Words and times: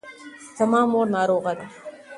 زما 0.57 0.81
مور 0.91 1.07
ناروغه 1.15 1.53
ده. 1.57 1.65